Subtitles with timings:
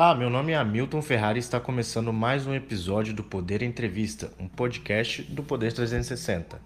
[0.00, 4.32] Olá, meu nome é Hamilton Ferrari e está começando mais um episódio do Poder Entrevista,
[4.40, 6.58] um podcast do Poder 360.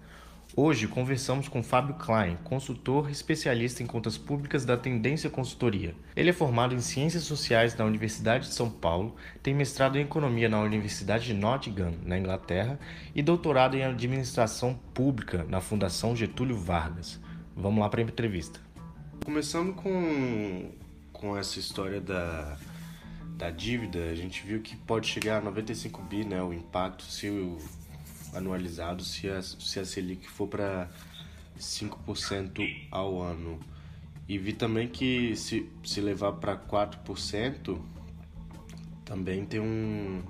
[0.55, 5.93] Hoje conversamos com Fábio Klein, consultor especialista em contas públicas da Tendência Consultoria.
[6.15, 10.47] Ele é formado em Ciências Sociais da Universidade de São Paulo, tem mestrado em Economia
[10.47, 12.79] na Universidade de Nottingham, na Inglaterra,
[13.13, 17.19] e doutorado em Administração Pública na Fundação Getúlio Vargas.
[17.53, 18.61] Vamos lá para a entrevista.
[19.25, 20.71] Começando com,
[21.11, 22.57] com essa história da
[23.37, 27.29] da dívida, a gente viu que pode chegar a 95 bi, né, o impacto se
[27.29, 27.57] o
[28.33, 30.89] anualizado se a, se a Selic for para
[31.59, 33.59] 5% ao ano.
[34.27, 37.79] E vi também que se, se levar para 4%,
[39.03, 40.23] também tem um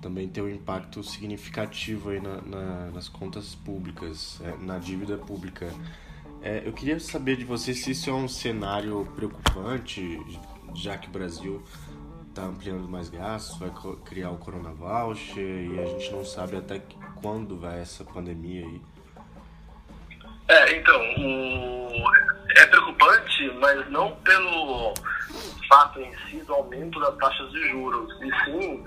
[0.00, 5.72] também tem um impacto significativo aí na, na nas contas públicas, é, na dívida pública.
[6.42, 10.20] É, eu queria saber de você se isso é um cenário preocupante,
[10.74, 11.62] já que o Brasil
[12.28, 13.70] está ampliando mais gastos, vai
[14.04, 16.82] criar o Corona Voucher e a gente não sabe até
[17.22, 18.82] quando vai essa pandemia aí.
[20.48, 22.02] É, então, o...
[22.56, 24.92] é preocupante, mas não pelo
[25.68, 28.84] fato em si do aumento das taxas de juros, e sim,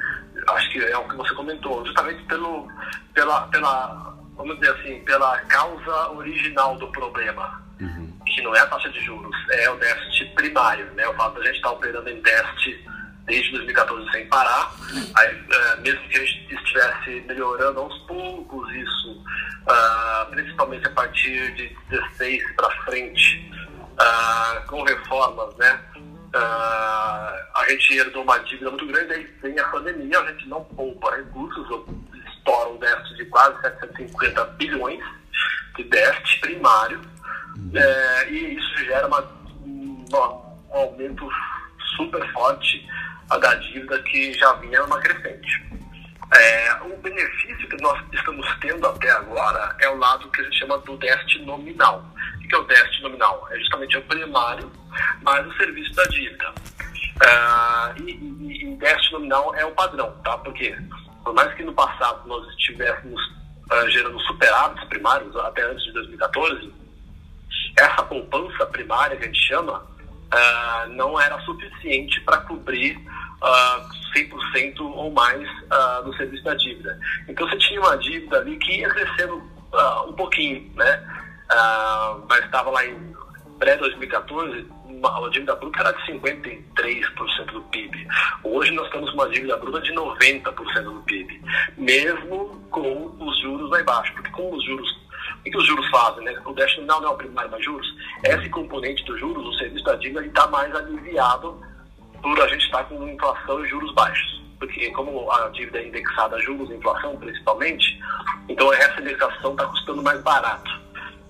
[0.49, 2.67] acho que é o que você comentou, justamente pelo,
[3.13, 7.63] pela, pela, vamos dizer assim, pela causa original do problema.
[7.79, 11.07] Uhum que não é a taxa de juros, é o déficit primário, né?
[11.07, 12.85] O fato da gente estar operando em déficit
[13.25, 14.73] desde 2014 sem parar,
[15.15, 21.53] aí, é, mesmo que a gente estivesse melhorando aos poucos isso, uh, principalmente a partir
[21.55, 23.51] de 16 para frente,
[23.99, 25.79] uh, com reformas, né?
[25.95, 26.39] Uh,
[27.55, 31.15] a gente herdou uma dívida muito grande, aí vem a pandemia, a gente não poupa
[31.15, 31.67] recursos,
[32.29, 35.03] estoura um déficit de quase 750 bilhões
[35.75, 37.01] de déficit primário,
[37.73, 39.21] é, e isso gera uma,
[39.65, 41.27] um, um aumento
[41.95, 42.87] super forte
[43.27, 45.65] da dívida que já vinha numa crescente.
[46.33, 50.59] É, o benefício que nós estamos tendo até agora é o lado que a gente
[50.59, 52.05] chama do déficit nominal.
[52.35, 53.47] O que é o déficit nominal?
[53.51, 54.71] É justamente o primário
[55.23, 56.53] mais o serviço da dívida.
[57.23, 60.37] É, e, e, e déficit nominal é o padrão, tá?
[60.39, 60.75] Porque
[61.23, 63.21] por mais que no passado nós estivéssemos
[63.71, 66.73] uh, gerando superávitos primários até antes de 2014,
[67.77, 74.79] essa poupança primária que a gente chama uh, não era suficiente para cobrir uh, 100%
[74.79, 76.99] ou mais uh, do serviço da dívida.
[77.27, 79.57] Então você tinha uma dívida ali que ia crescendo
[80.07, 81.03] um pouquinho, né?
[82.27, 83.15] Mas estava lá em
[83.59, 84.65] pré-2014,
[85.03, 88.07] a dívida bruta era de 53% do PIB.
[88.43, 91.41] Hoje nós temos uma dívida bruta de 90% do PIB,
[91.77, 95.06] mesmo com os juros lá embaixo, porque com os juros
[95.47, 96.23] o que os juros fazem?
[96.23, 96.35] Né?
[96.45, 97.87] O déficit não, é o primário mais juros.
[98.23, 101.59] Esse componente dos juros, o serviço da dívida, está mais aliviado
[102.21, 104.41] por a gente estar tá com inflação e juros baixos.
[104.59, 107.99] Porque como a dívida é indexada a juros inflação principalmente,
[108.49, 110.69] então essa indexação está custando mais barato.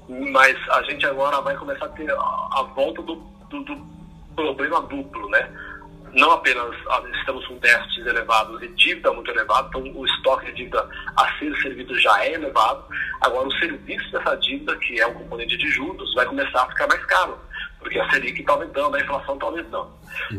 [0.08, 3.16] Mas a gente agora vai começar a ter a volta do,
[3.50, 3.98] do, do
[4.36, 5.52] problema duplo, né?
[6.14, 10.54] Não apenas ah, estamos com déficits elevados e dívida muito elevada, então o estoque de
[10.54, 12.86] dívida a ser servido já é elevado.
[13.22, 16.88] Agora, o serviço dessa dívida, que é o componente de juros, vai começar a ficar
[16.88, 17.38] mais caro,
[17.80, 19.92] porque a Selic está aumentando, a inflação está aumentando.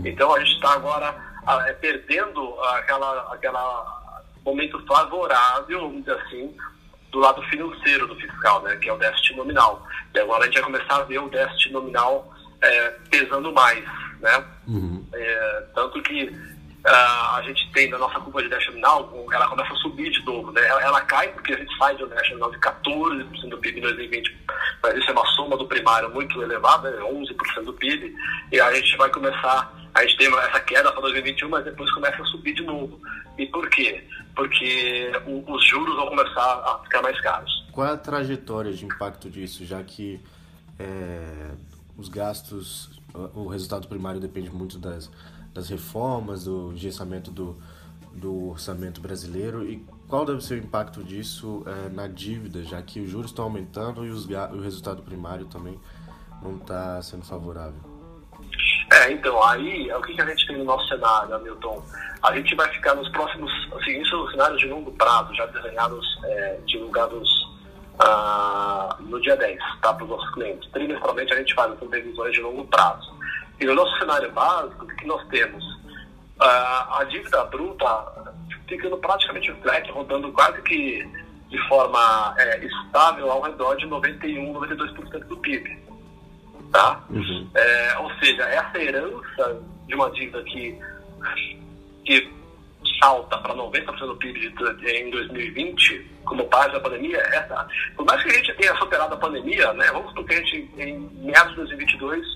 [0.04, 1.14] Então, a gente está agora
[1.46, 3.98] ah, é, perdendo aquela, aquela
[4.44, 6.56] momento favorável, vamos dizer assim,
[7.10, 9.86] do lado financeiro do fiscal, né, que é o déficit nominal.
[10.14, 13.84] E agora a gente vai começar a ver o déficit nominal é, pesando mais
[14.20, 14.44] né?
[14.66, 15.04] Uhum.
[15.12, 19.72] É, tanto que uh, a gente tem na nossa curva de déficit nominal, ela começa
[19.72, 20.66] a subir de novo, né?
[20.66, 23.78] Ela, ela cai porque a gente sai de um déficit nominal de 14% do PIB
[23.78, 24.38] em 2020,
[24.82, 27.02] mas isso é uma soma do primário muito elevada, né?
[27.02, 28.14] 11% do PIB,
[28.52, 32.22] e a gente vai começar, a gente tem essa queda para 2021, mas depois começa
[32.22, 33.00] a subir de novo.
[33.36, 34.04] E por quê?
[34.34, 37.66] Porque o, os juros vão começar a ficar mais caros.
[37.72, 40.20] Qual é a trajetória de impacto disso, já que
[40.78, 41.50] é,
[41.96, 42.97] os gastos
[43.34, 45.10] o resultado primário depende muito das,
[45.52, 47.56] das reformas, do engessamento do,
[48.12, 53.00] do orçamento brasileiro e qual deve ser o impacto disso é, na dívida, já que
[53.00, 55.78] os juros estão aumentando e, os, o resultado primário também
[56.42, 57.80] não está sendo favorável?
[58.92, 61.84] É, então, aí, o que a gente tem no nosso cenário, Hamilton?
[62.22, 66.18] A gente vai ficar nos próximos, assim, isso são cenários de longo prazo, já desenhados,
[66.24, 67.47] é, divulgados
[68.00, 70.70] ah, no dia 10, tá, para os nossos clientes.
[70.70, 73.16] Trimestralmente a gente faz essas previsões de longo prazo.
[73.60, 75.64] E no nosso cenário básico, o que nós temos?
[76.40, 78.18] Ah, a dívida bruta
[78.68, 81.06] ficando praticamente flat, rodando quase que
[81.48, 85.78] de forma é, estável ao redor de 91, 92% do PIB.
[86.70, 87.02] Tá?
[87.08, 87.48] Uhum.
[87.54, 90.78] É, ou seja, essa herança de uma dívida que,
[92.04, 92.30] que
[92.98, 97.66] salta para 90% do PIB de, em 2020, como parte da pandemia, essa,
[97.96, 100.70] por mais que a gente tenha superado a pandemia, né, vamos supor que a gente,
[100.78, 102.26] em meados de 2022,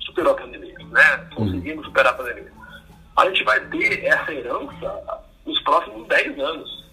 [0.00, 2.52] superou a pandemia, né, conseguimos superar a pandemia.
[3.16, 6.86] A gente vai ter essa herança nos próximos 10 anos.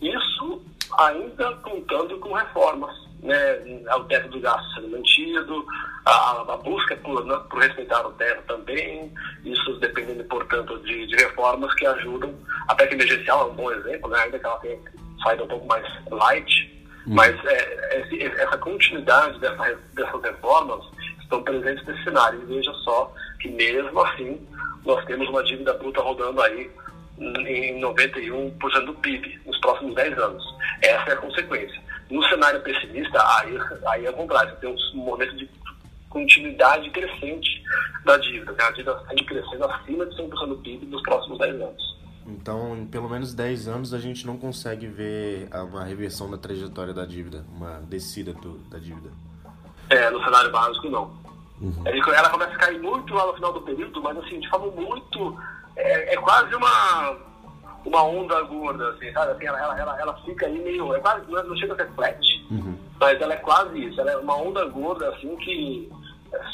[0.00, 0.62] Isso
[0.98, 3.58] ainda contando com reformas, né,
[3.96, 5.64] o teto do gasto sendo mantido,
[6.06, 9.12] a, a busca por, né, por respeitar o teto também,
[9.44, 12.34] isso dependendo, portanto, de, de reformas que ajudam.
[12.68, 14.78] A PEC emergencial é um bom exemplo, né, ainda que ela tenha
[15.22, 17.14] saído um pouco mais light, hum.
[17.14, 20.84] mas é, esse, essa continuidade dessa, dessas reformas
[21.20, 22.42] estão presentes nesse cenário.
[22.42, 24.46] E veja só que mesmo assim
[24.84, 26.70] nós temos uma dívida bruta rodando aí
[27.18, 30.42] em 91% do PIB nos próximos 10 anos.
[30.82, 31.80] Essa é a consequência.
[32.10, 34.56] No cenário pessimista, aí, aí é o contrário.
[34.56, 35.48] Tem um momento de
[36.08, 37.62] continuidade crescente
[38.04, 38.52] da dívida.
[38.52, 38.58] Né?
[38.64, 41.90] A dívida está crescendo acima de 100% do PIB nos próximos 10 anos.
[42.26, 46.92] Então, em pelo menos 10 anos, a gente não consegue ver uma reversão da trajetória
[46.92, 49.10] da dívida, uma descida do, da dívida.
[49.88, 51.18] É, no cenário básico, não.
[51.60, 51.82] Uhum.
[51.86, 55.38] Ela começa a cair muito lá no final do período, mas assim, de forma muito.
[55.76, 57.16] É, é quase uma,
[57.84, 59.32] uma onda gorda, assim, sabe?
[59.32, 60.94] Assim, ela, ela, ela, ela fica aí meio.
[60.94, 62.76] É quase, não chega a ser flat, uhum.
[62.98, 64.00] mas ela é quase isso.
[64.00, 65.90] Ela é uma onda gorda, assim, que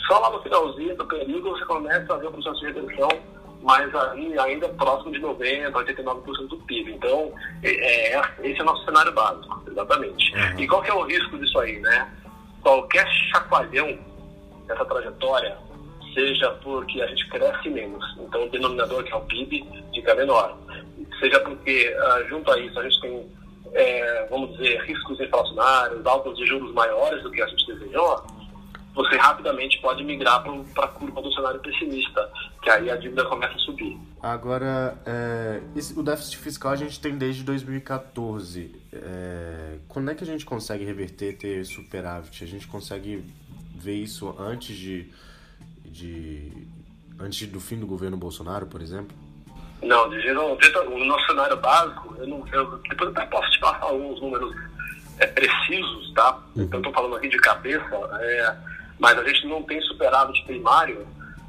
[0.06, 3.08] só lá no finalzinho do período você começa a ver o processo de redução
[3.66, 3.92] mas
[4.38, 6.92] ainda próximo de 90%, 89% do PIB.
[6.92, 7.32] Então,
[7.64, 10.32] é, é, esse é o nosso cenário básico, exatamente.
[10.36, 10.60] Uhum.
[10.60, 12.08] E qual que é o risco disso aí, né?
[12.62, 13.98] Qualquer chacoalhão
[14.68, 15.58] dessa trajetória,
[16.16, 19.62] seja porque a gente cresce menos, então o denominador, que é o PIB,
[19.94, 20.58] fica menor.
[21.20, 23.26] Seja porque, uh, junto a isso, a gente tem,
[23.74, 28.24] é, vamos dizer, riscos inflacionários, altos de juros maiores do que a gente desejou,
[28.94, 30.42] você rapidamente pode migrar
[30.74, 32.30] para a curva do cenário pessimista,
[32.62, 33.98] que aí a dívida começa a subir.
[34.22, 38.74] Agora, é, esse, o déficit fiscal a gente tem desde 2014.
[38.90, 42.42] É, quando é que a gente consegue reverter, ter superávit?
[42.42, 43.22] A gente consegue
[43.74, 45.12] ver isso antes de,
[45.96, 46.52] de
[47.18, 49.16] antes do fim do governo Bolsonaro, por exemplo?
[49.82, 53.60] Não, de jeito O nosso cenário básico, eu não, eu, depois eu até posso te
[53.60, 54.54] passar alguns números
[55.18, 56.38] é, precisos, tá?
[56.54, 56.68] Uhum.
[56.70, 57.94] Eu estou falando aqui de cabeça.
[58.20, 58.56] É,
[58.98, 61.06] mas a gente não tem superávit primário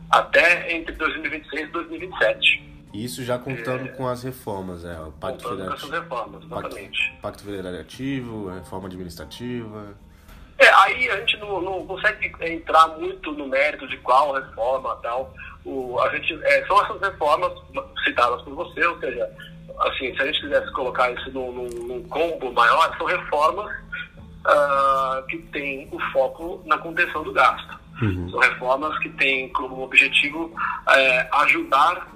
[0.09, 2.67] até entre 2026 e 2027.
[2.93, 5.67] Isso já contando é, com as reformas, é, o Pacto contando Federativo.
[5.67, 7.09] com essas reformas, exatamente.
[7.09, 9.95] Pacto, Pacto Federativo, reforma administrativa.
[10.59, 15.33] É, aí a gente não, não, consegue entrar muito no mérito de qual reforma tal.
[15.63, 17.51] O, a gente, é, são essas reformas
[18.03, 19.29] citadas por você, ou seja,
[19.81, 23.71] assim, se a gente quisesse colocar isso num, num, num combo maior, são reformas
[24.47, 27.77] uh, que tem o foco na contenção do gasto.
[28.01, 28.29] Uhum.
[28.29, 32.07] São reformas que têm como objetivo uh, ajudar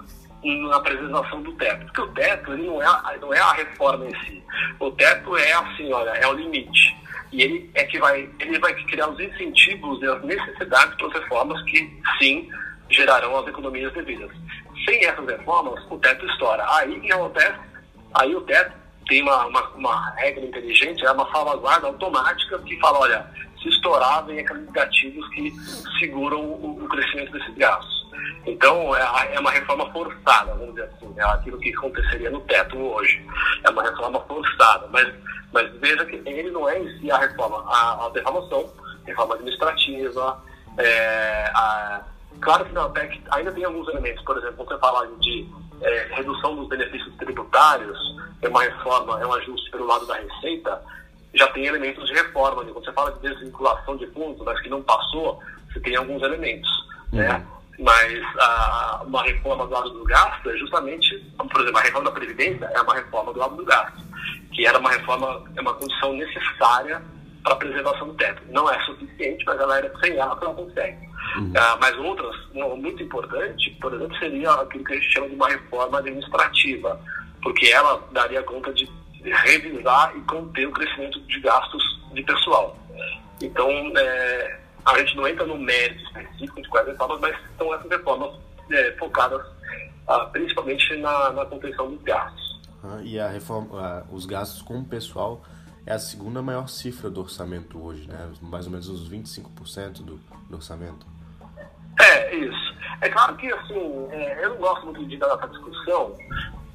[0.43, 1.85] na preservação do teto.
[1.85, 4.43] Porque o teto ele não, é, não é a reforma em si.
[4.79, 6.95] O teto é assim, olha, é o limite.
[7.31, 11.13] E ele é que vai, ele vai criar os incentivos e as necessidades para as
[11.13, 12.49] reformas que, sim,
[12.89, 14.29] gerarão as economias devidas.
[14.85, 16.65] Sem essas reformas, o teto estoura.
[16.75, 17.59] Aí o que acontece?
[18.13, 18.73] Aí o teto
[19.07, 23.25] tem uma, uma, uma, regra inteligente, é uma salvaguarda automática que fala, olha,
[23.61, 25.51] se estourar, vem aqueles gatilhos que
[25.99, 28.01] seguram o, o crescimento desses gastos.
[28.45, 32.77] Então, é, é, uma reforma forçada, vamos dizer assim, é aquilo que aconteceria no teto
[32.77, 33.23] hoje.
[33.63, 35.07] É uma reforma forçada, mas,
[35.51, 38.69] mas veja que ele não é em si a reforma, a, a defamação,
[39.05, 40.43] reforma administrativa,
[40.77, 42.01] é, a,
[42.39, 45.47] claro que na PEC ainda tem alguns elementos, por exemplo, você fala de
[45.81, 47.97] é, redução dos benefícios tributários,
[48.41, 50.81] é uma reforma, é um ajuste pelo lado da receita,
[51.33, 52.63] já tem elementos de reforma.
[52.63, 52.71] Né?
[52.71, 55.39] Quando você fala de desvinculação de fundos, mas que não passou,
[55.71, 56.69] você tem alguns elementos.
[57.11, 57.27] Né?
[57.27, 57.33] Uhum.
[57.33, 57.47] Né?
[57.79, 62.15] Mas a, uma reforma do lado do gasto é justamente, por exemplo, a reforma da
[62.15, 64.03] Previdência é uma reforma do lado do gasto,
[64.51, 67.01] que era uma reforma, é uma condição necessária
[67.43, 68.41] para a preservação do teto.
[68.49, 71.09] Não é suficiente, mas ela era sem ela que ela consegue.
[71.37, 71.53] Uhum.
[71.55, 75.35] Ah, mas outras, não, muito importante, por exemplo, seria aquilo que a gente chama de
[75.35, 76.99] uma reforma administrativa,
[77.41, 78.87] porque ela daria conta de
[79.23, 82.77] revisar e conter o crescimento de gastos de pessoal.
[83.41, 87.89] Então, é, a gente não entra no mérito específico de quais reformas, mas são essas
[87.89, 88.31] reformas
[88.71, 89.41] é, focadas
[90.07, 92.50] ah, principalmente na, na contenção dos gastos.
[93.03, 95.43] E a reforma, os gastos com o pessoal
[95.85, 98.31] é a segunda maior cifra do orçamento hoje, né?
[98.41, 100.17] Mais ou menos uns 25% do,
[100.49, 101.05] do orçamento.
[101.99, 102.75] É, isso.
[103.01, 106.15] É claro que, assim, é, eu não gosto muito de dar essa discussão,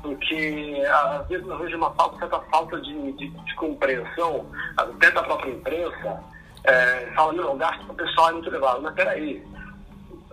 [0.03, 4.47] porque às vezes eu vejo uma falta, certa falta de, de, de compreensão,
[4.77, 6.21] até da própria imprensa,
[6.65, 8.83] é, fala, não, o gasto para o pessoal é muito elevado.
[8.83, 9.47] Mas peraí,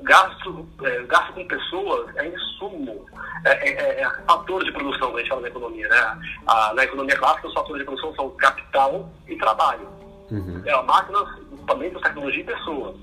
[0.04, 3.06] gasto, é, gasto com pessoas é insumo,
[3.46, 5.88] é, é, é, fator de produção, que a gente fala na economia.
[5.88, 6.22] Né?
[6.48, 9.88] A, na economia clássica, os fatores de produção são capital e trabalho.
[10.32, 10.62] Uhum.
[10.66, 12.96] É, máquinas, equipamentos, tecnologia e pessoas.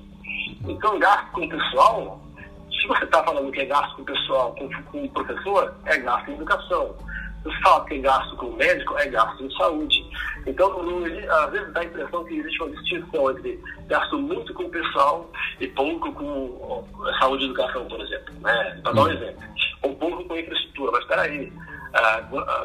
[0.67, 2.21] Então, gasto com pessoal,
[2.71, 6.35] se você está falando que é gasto com pessoal, com, com professor, é gasto em
[6.35, 6.95] educação.
[7.45, 10.11] Você fala que é gasto com médico, é gasto em saúde.
[10.47, 10.71] Então,
[11.31, 15.31] às vezes dá a impressão que existe uma distinção entre gasto muito com o pessoal
[15.59, 16.85] e pouco com
[17.19, 18.35] saúde e educação, por exemplo.
[18.41, 18.81] Né?
[18.83, 19.13] Para dar um uhum.
[19.13, 19.43] exemplo.
[19.83, 20.93] Ou pouco com infraestrutura.
[20.93, 21.53] Mas espera aí,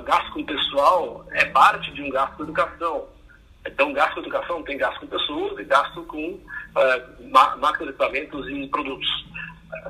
[0.04, 3.06] gasto com o pessoal é parte de um gasto com educação.
[3.66, 8.68] Então, gasto com educação tem gasto com pessoas e gasto com uh, máquinas, equipamentos e
[8.68, 9.08] produtos.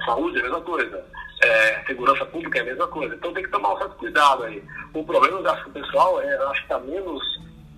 [0.06, 1.06] Saúde é a mesma coisa.
[1.44, 3.16] É, segurança pública é a mesma coisa.
[3.16, 4.64] Então tem que tomar um certo cuidado aí.
[4.94, 7.22] O problema do gasto pessoal é, acho que está menos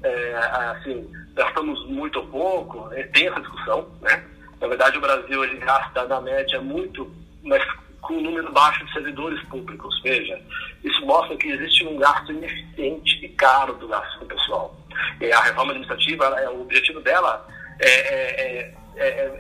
[0.04, 0.36] é,
[0.72, 4.24] assim, gastamos muito ou pouco, é, tem essa discussão, né?
[4.60, 7.12] Na verdade, o Brasil ele gasta, na média, muito,
[7.44, 7.64] mas
[8.02, 10.02] com um número baixo de servidores públicos.
[10.02, 10.40] Veja,
[10.84, 14.76] isso mostra que existe um gasto ineficiente e caro do gasto pessoal.
[15.22, 17.46] E a reforma administrativa, ela, o objetivo dela
[17.80, 18.74] é, é, é,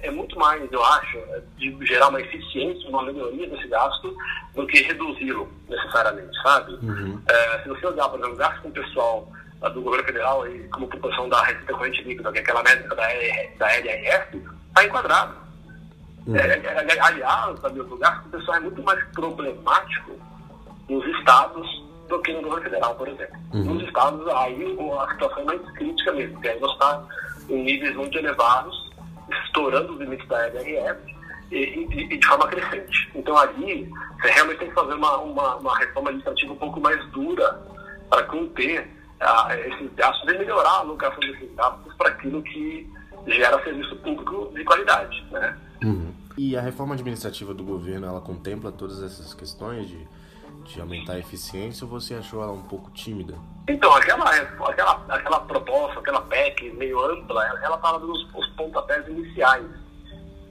[0.04, 1.18] é, muito mais, eu acho,
[1.58, 4.16] de gerar uma eficiência, uma melhoria desse gasto,
[4.56, 6.74] do que reduzi-lo necessariamente, sabe?
[6.74, 7.22] Uhum.
[7.64, 9.32] se você olhar, por exemplo, o gasto com o pessoal
[9.74, 13.04] do governo federal e como proporção da receita corrente líquida, que é aquela métrica da,
[13.58, 14.38] da LRF,
[14.68, 15.36] está enquadrado.
[16.28, 16.36] Uhum.
[16.36, 20.12] É, é, é, aliás, sabe, o gasto pessoal é muito mais problemático
[20.90, 23.38] nos estados do que no governo federal, por exemplo.
[23.54, 23.64] Uhum.
[23.64, 27.04] Nos estados, aí a situação é mais crítica mesmo, porque aí nós está
[27.50, 28.87] em níveis muito elevados,
[29.44, 31.16] estourando os limites da LRF
[31.52, 33.12] e, e, e, de forma crescente.
[33.16, 37.04] Então ali, você realmente tem que fazer uma, uma, uma reforma administrativa um pouco mais
[37.12, 37.62] dura
[38.10, 42.90] para conter a, esses gastos e melhorar a alocação desses gastos para aquilo que
[43.28, 45.26] gera serviço público de qualidade.
[45.32, 45.58] Né?
[45.84, 46.14] Uhum.
[46.38, 50.08] E a reforma administrativa do governo, ela contempla todas essas questões de,
[50.74, 53.36] de aumentar a eficiência ou você achou ela um pouco tímida?
[53.68, 59.66] Então, aquela, aquela, aquela proposta, aquela PEC meio ampla, ela fala dos os pontapés iniciais,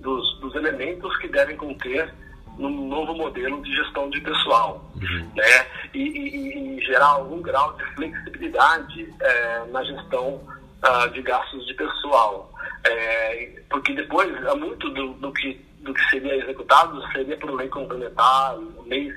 [0.01, 2.13] dos, dos elementos que devem conter
[2.59, 5.31] num novo modelo de gestão de pessoal, uhum.
[5.35, 5.67] né?
[5.93, 10.41] E, e, e, gerar algum grau de flexibilidade é, na gestão
[10.83, 12.51] uh, de gastos de pessoal,
[12.85, 18.57] é, porque depois muito do, do, que do que seria executado seria por lei complementar,
[18.87, 19.15] leis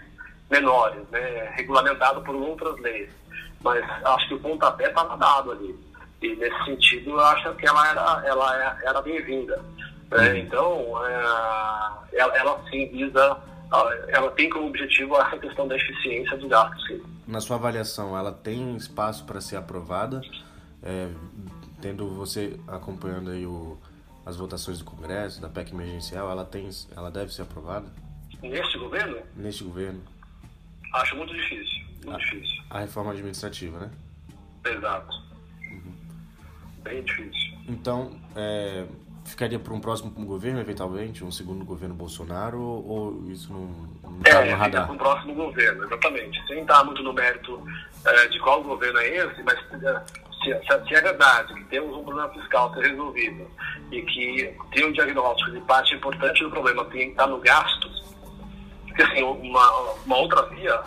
[0.49, 1.51] menores, né?
[1.55, 3.09] Regulamentado por outras leis,
[3.63, 5.89] mas acho que o pontapé estava dado ali
[6.21, 9.63] e nesse sentido eu acho que ela era ela era bem-vinda.
[10.11, 10.29] Né?
[10.31, 10.37] Uhum.
[10.37, 13.37] Então, é, ela, ela sim visa,
[14.07, 16.81] ela tem como objetivo essa questão da eficiência do gasto.
[16.87, 17.01] Sim.
[17.27, 20.21] Na sua avaliação, ela tem espaço para ser aprovada,
[20.81, 21.09] é,
[21.79, 23.77] tendo você acompanhando aí o,
[24.25, 27.87] as votações do Congresso, da PEC emergencial, ela, tem, ela deve ser aprovada?
[28.41, 29.17] Neste governo?
[29.35, 30.01] Neste governo.
[30.93, 32.63] Acho muito difícil, muito a, difícil.
[32.69, 33.91] A reforma administrativa, né?
[34.65, 35.15] Exato.
[35.71, 35.93] Uhum.
[36.83, 37.57] Bem difícil.
[37.67, 38.85] Então, é,
[39.25, 44.51] ficaria para um próximo governo, eventualmente, um segundo governo Bolsonaro, ou, isso não, está é,
[44.51, 44.85] no radar?
[44.85, 46.47] para um próximo governo, exatamente.
[46.47, 47.63] Sem estar muito no mérito
[48.05, 50.01] é, de qual governo é esse, mas é,
[50.43, 53.47] se, se, é verdade que temos um problema fiscal a ser resolvido
[53.91, 57.88] e que tem um diagnóstico de parte importante do problema tem que estar no gasto,
[59.01, 59.71] assim, uma,
[60.05, 60.81] uma outra via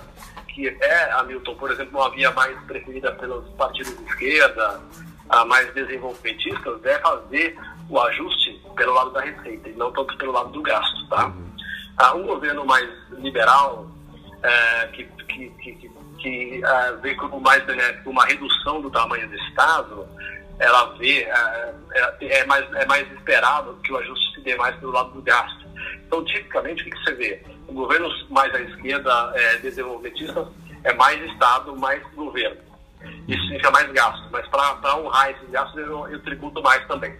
[0.48, 4.80] que é, Hamilton, por exemplo, uma via mais preferida pelos partidos de esquerda,
[5.28, 10.32] a mais desenvolvimentistas, é fazer o ajuste pelo lado da receita e não tanto pelo
[10.32, 11.08] lado do gasto.
[11.08, 11.32] Tá?
[11.96, 13.86] Ah, um governo mais liberal,
[14.42, 19.36] é, que, que, que, que é, vê como mais benéfico uma redução do tamanho do
[19.36, 20.06] Estado,
[20.58, 24.76] ela vê, é, é, é, mais, é mais esperado que o ajuste se dê mais
[24.76, 25.66] pelo lado do gasto.
[26.06, 27.42] Então, tipicamente, o que você vê?
[27.72, 30.48] Governos mais à esquerda, é, desenvolvimentistas,
[30.84, 32.60] é mais Estado, mais governo.
[33.28, 37.14] Isso significa mais gasto, mas para honrar esses gastos eu, eu tributo mais também.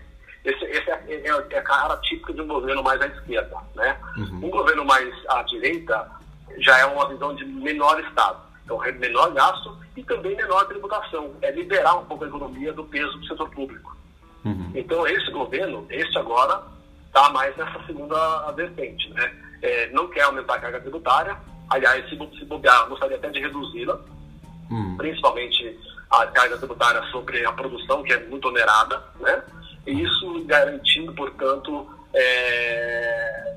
[0.45, 3.57] Esse, esse é, é, é, a cara típica de um governo mais à esquerda.
[3.75, 3.97] Né?
[4.17, 4.47] Uhum.
[4.47, 6.11] Um governo mais à direita
[6.59, 8.41] já é uma visão de menor Estado.
[8.65, 11.33] Então, menor gasto e também menor tributação.
[11.43, 13.97] É liberar um pouco a economia do peso do setor público.
[14.45, 14.73] Uhum.
[14.75, 16.63] Então, esse governo, este agora,
[17.07, 19.09] está mais nessa segunda vertente.
[19.11, 19.33] Né?
[19.62, 21.37] É, não quer aumentar a carga tributária.
[21.71, 23.99] Aliás, se, se bobear, gostaria até de reduzi-la,
[24.71, 24.97] uhum.
[24.97, 25.78] principalmente
[26.11, 29.02] a carga tributária sobre a produção, que é muito onerada.
[29.21, 29.42] Né?
[29.87, 33.57] e isso garantindo, portanto, é,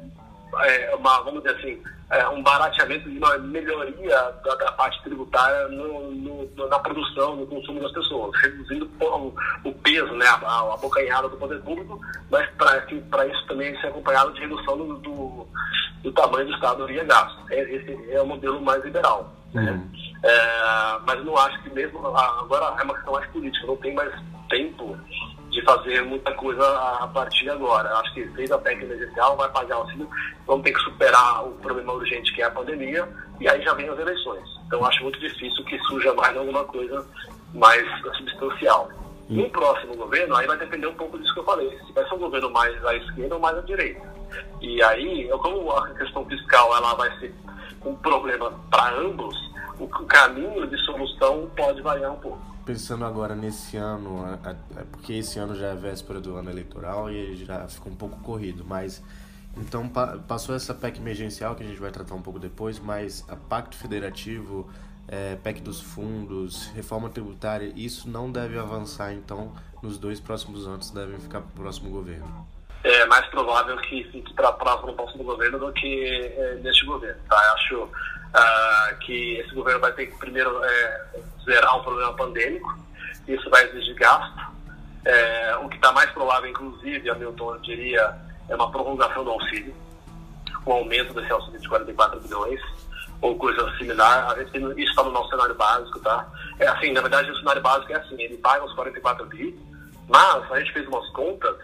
[0.63, 6.11] é uma, vamos dizer assim, é, um barateamento uma melhoria da, da parte tributária no,
[6.11, 9.33] no, na produção, no consumo das pessoas, reduzindo o,
[9.63, 14.33] o peso, né, a, a abocanhada do poder público, mas para isso também ser acompanhado
[14.33, 15.47] de redução do, do,
[16.03, 17.37] do, tamanho do Estado via gasto.
[17.49, 19.33] É, esse é o modelo mais liberal.
[19.53, 19.71] Né?
[19.71, 19.89] Uhum.
[20.23, 24.13] É, mas não acho que mesmo agora é uma questão mais política, não tem mais
[24.49, 24.97] tempo
[25.55, 26.63] de fazer muita coisa
[26.99, 27.89] a partir de agora.
[27.99, 30.09] Acho que fez a PEC emergencial, vai pagar o auxílio,
[30.45, 33.07] vamos ter que superar o problema urgente que é a pandemia,
[33.39, 34.43] e aí já vem as eleições.
[34.67, 37.07] Então acho muito difícil que surja mais alguma coisa
[37.53, 37.83] mais
[38.17, 38.89] substancial.
[39.29, 39.37] Hum.
[39.37, 41.79] No próximo governo, aí vai depender um pouco disso que eu falei.
[41.87, 44.01] Se vai ser um governo mais à esquerda ou mais à direita.
[44.61, 47.33] E aí, como a questão fiscal ela vai ser
[47.83, 49.35] um problema para ambos,
[49.79, 55.37] o caminho de solução pode variar um pouco pensando agora nesse ano, é, porque esse
[55.37, 59.03] ano já é véspera do ano eleitoral e já ficou um pouco corrido, mas
[59.55, 59.87] então
[60.27, 63.77] passou essa PEC emergencial que a gente vai tratar um pouco depois, mas a Pacto
[63.77, 64.69] Federativo,
[65.07, 70.89] é, PEC dos fundos, reforma tributária, isso não deve avançar então nos dois próximos anos,
[70.89, 72.47] devem ficar para o próximo governo.
[72.83, 77.19] É mais provável que fique para o próximo governo do que é, neste governo.
[77.27, 77.35] Tá?
[77.35, 77.89] Eu acho
[78.35, 81.05] uh, que esse governo vai ter que primeiro é,
[81.43, 82.77] zerar o problema pandêmico,
[83.27, 84.55] isso vai exigir gasto.
[85.05, 88.15] É, o que está mais provável, inclusive, Hamilton, eu diria,
[88.49, 89.73] é uma prorrogação do auxílio,
[90.65, 92.61] um aumento desse auxílio de 44 bilhões,
[93.21, 94.35] ou coisa similar.
[94.37, 96.27] Gente, isso está no nosso cenário básico, tá?
[96.59, 99.57] É assim, na verdade, o cenário básico é assim, ele paga os 44 bi,
[100.07, 101.55] mas a gente fez umas contas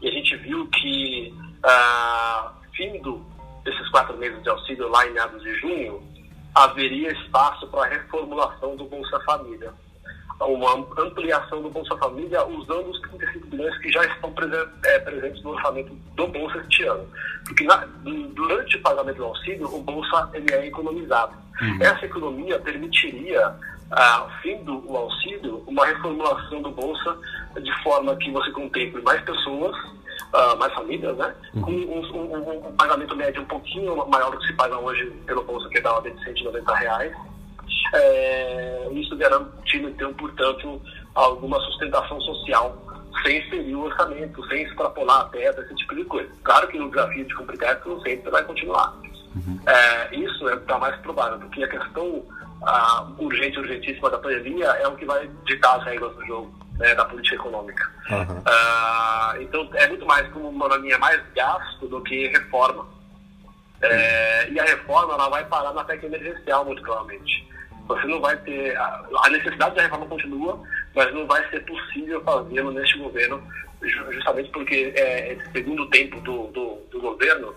[0.00, 3.22] e a gente viu que, ah, fim do,
[3.64, 6.02] desses quatro meses de auxílio lá em meados de junho,
[6.54, 9.72] haveria espaço para a reformulação do Bolsa Família.
[10.40, 14.32] Uma ampliação do Bolsa Família usando os 35 bilhões que já estão
[14.84, 17.08] é, presentes no orçamento do Bolsa este ano.
[17.44, 17.76] Porque na,
[18.34, 21.34] durante o pagamento do auxílio, o Bolsa ele é economizado.
[21.60, 21.82] Uhum.
[21.82, 23.52] Essa economia permitiria,
[23.90, 27.18] ao fim do auxílio, uma reformulação do Bolsa
[27.60, 29.76] de forma que você contemple mais pessoas
[30.34, 31.34] uh, mais famílias, né?
[31.54, 31.62] Uhum.
[31.62, 35.42] Com um, um, um, pagamento médio um pouquinho maior do que se paga hoje pelo
[35.44, 37.12] bolsa, que ordem de 190 reais.
[37.94, 40.80] É, isso garantindo, então, portanto,
[41.14, 42.76] alguma sustentação social
[43.22, 46.30] sem ferir o orçamento, sem extrapolar a terra, esse tipo de coisa.
[46.44, 48.94] Claro que o desafio de cumprir teto sempre vai continuar.
[49.34, 49.58] Uhum.
[49.66, 52.24] É, isso é está mais provável, porque a questão
[52.62, 56.94] a urgente, urgentíssima da pandemia é o que vai ditar as regras do jogo né,
[56.94, 57.90] da política econômica.
[58.10, 58.38] Uhum.
[58.38, 62.86] Uh, então, é muito mais como uma linha mais gasto do que reforma.
[63.80, 67.46] É, e a reforma ela vai parar na PEC emergencial, muito provavelmente.
[67.86, 68.76] Você não vai ter.
[68.76, 70.60] A necessidade da reforma continua,
[70.94, 73.42] mas não vai ser possível fazê-lo neste governo,
[74.10, 77.54] justamente porque é, esse segundo tempo do, do, do governo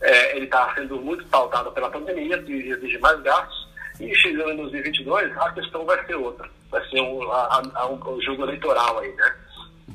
[0.00, 3.65] é, ele está sendo muito pautado pela pandemia, que exige mais gastos,
[4.00, 8.20] e chegando em 2022, a questão vai ser outra vai ser um, a, a, um
[8.20, 9.36] jogo eleitoral aí, né?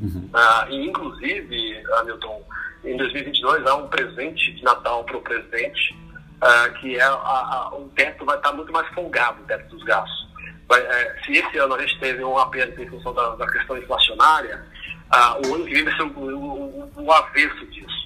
[0.02, 0.30] Uhum.
[0.34, 2.44] Ah, e, inclusive, Hamilton,
[2.84, 5.96] em 2022 há um presente de Natal para o presidente,
[6.42, 9.84] ah, que é a, a, o teto vai estar muito mais folgado, o teto dos
[9.84, 10.30] gastos.
[10.68, 13.78] Vai, é, se esse ano a gente teve um aperto em função da, da questão
[13.78, 14.64] inflacionária,
[15.12, 18.01] ah, o ano que vem vai ser o, o, o avesso disso.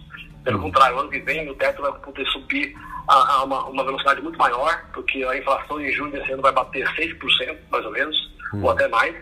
[0.46, 0.64] Pelo uhum.
[0.66, 2.76] contrário, o ano que vem o teto vai poder subir
[3.08, 6.52] a, a uma, uma, velocidade muito maior, porque a inflação em junho desse ano vai
[6.52, 8.16] bater 6%, mais ou menos
[8.54, 8.64] hum.
[8.64, 9.16] ou até mais.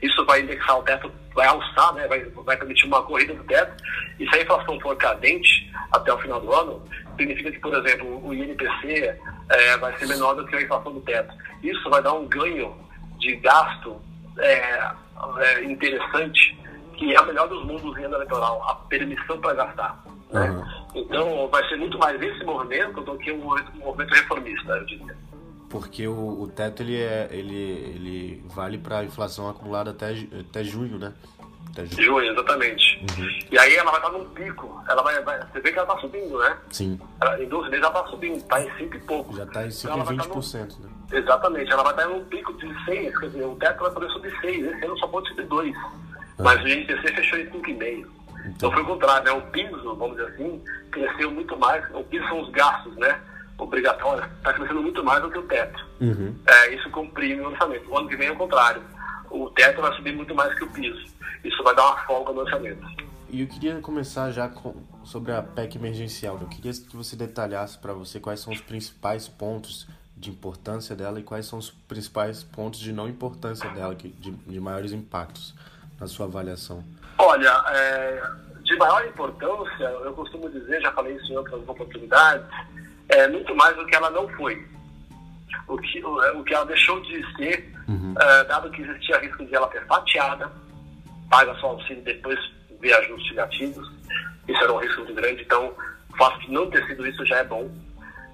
[0.00, 3.84] Isso vai indexar o teto, vai alçar, né, vai, vai permitir uma corrida do teto.
[4.18, 6.82] E se a inflação for cadente até o final do ano,
[7.16, 9.14] significa que, por exemplo, o INPC
[9.50, 11.34] é, vai ser menor do que a inflação do teto.
[11.62, 12.74] Isso vai dar um ganho
[13.18, 14.00] de gasto
[14.38, 14.90] é,
[15.38, 16.58] é, interessante,
[16.96, 20.02] que é a melhor dos mundos em ano eleitoral, a permissão para gastar.
[20.32, 20.50] Né?
[20.50, 20.64] Uhum.
[20.94, 24.86] Então, vai ser muito mais esse movimento do que um movimento, um movimento reformista, eu
[24.86, 25.16] diria
[25.72, 30.62] porque o, o teto ele, é, ele, ele vale para a inflação acumulada até, até
[30.62, 31.14] junho, né?
[31.70, 32.02] Até junho.
[32.02, 32.98] junho exatamente.
[32.98, 33.38] Uhum.
[33.50, 34.84] E aí ela vai estar num pico.
[34.86, 36.58] Ela vai, vai, você vê que ela está subindo, né?
[36.70, 37.00] Sim.
[37.22, 39.34] Ela, em 12 meses ela está subindo, está em 5 e pouco.
[39.34, 40.84] Já está em 5 então, e 20%, num...
[40.84, 40.92] né?
[41.10, 41.72] Exatamente.
[41.72, 44.40] Ela vai estar em um pico de 6, quer dizer, o teto vai poder subir
[44.42, 44.66] 6.
[44.66, 45.74] Esse ano só pode subir 2.
[45.74, 45.90] Ah.
[46.38, 48.06] Mas o INPC fechou em 5,5.
[48.46, 48.72] Então.
[48.72, 49.32] foi o contrário, né?
[49.32, 51.84] O piso, vamos dizer assim, cresceu muito mais.
[51.94, 53.20] O piso são os gastos, né?
[53.62, 55.86] obrigatória está crescendo muito mais do que o teto.
[56.00, 56.34] Uhum.
[56.46, 57.90] É, isso comprime o orçamento.
[57.90, 58.82] O ano que vem é o contrário.
[59.30, 61.04] O teto vai subir muito mais que o piso.
[61.44, 62.86] Isso vai dar uma folga no orçamento.
[63.30, 64.74] E eu queria começar já com,
[65.04, 66.38] sobre a PEC emergencial.
[66.40, 71.18] Eu queria que você detalhasse para você quais são os principais pontos de importância dela
[71.18, 75.54] e quais são os principais pontos de não importância dela, de, de maiores impactos
[76.00, 76.82] na sua avaliação.
[77.18, 78.22] Olha, é,
[78.62, 82.46] de maior importância, eu costumo dizer, já falei isso em outras oportunidades,
[83.08, 84.66] é muito mais do que ela não foi.
[85.68, 88.12] O que, o, o que ela deixou de ser, uhum.
[88.12, 90.50] uh, dado que existia risco de ela ser fatiada,
[91.30, 92.38] paga só auxílio depois
[92.80, 93.90] ver ajustes negativos.
[94.48, 95.72] Isso era um risco muito grande, então
[96.12, 97.70] o fato de não ter sido isso já é bom.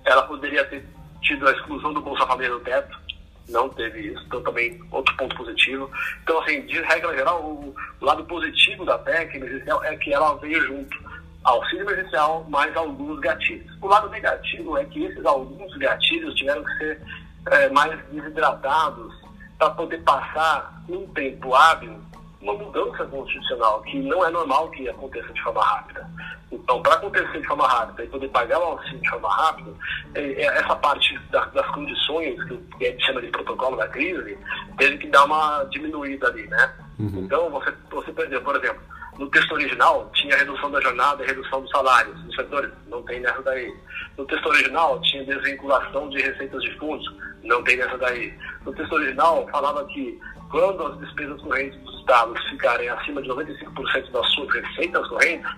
[0.05, 0.85] Ela poderia ter
[1.23, 2.99] tido a exclusão do Bolsa Família do teto,
[3.48, 5.90] não teve isso, então também outro ponto positivo.
[6.22, 10.61] Então, assim, de regra geral, o, lado positivo da PEC emergencial é que ela veio
[10.66, 10.96] junto
[11.44, 13.70] auxílio emergencial mais alguns gatilhos.
[13.80, 17.00] O lado negativo é que esses alguns gatilhos tiveram que ser
[17.50, 19.14] é, mais desidratados
[19.58, 21.98] para poder passar um tempo hábil
[22.40, 26.09] uma mudança constitucional, que não é normal que aconteça de forma rápida.
[26.51, 29.70] Então, para acontecer de forma rápida e poder pagar o auxílio de forma rápida,
[30.14, 34.38] é, é, essa parte das condições que o gente chama de protocolo da crise,
[34.79, 36.72] teve que dar uma diminuída ali, né?
[36.98, 37.24] Uhum.
[37.24, 38.81] Então, você, você perdeu, por exemplo,
[39.18, 43.20] no texto original tinha redução da jornada e redução dos salários dos setores, não tem
[43.20, 43.74] nessa daí.
[44.16, 47.05] No texto original tinha desvinculação de receitas de fundos,
[47.42, 48.33] não tem nessa daí.
[48.64, 54.11] No texto original falava que quando as despesas correntes dos estados ficarem acima de 95%
[54.11, 55.50] das suas receitas correntes,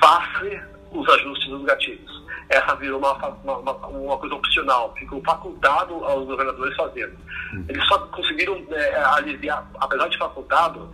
[0.00, 2.24] faça os ajustes dos gatilhos.
[2.48, 7.14] Essa virou uma, uma, uma, coisa opcional, ficou facultado aos governadores fazerem.
[7.54, 7.64] Hum.
[7.68, 10.90] Eles só conseguiram é, aliviar, apesar de facultado,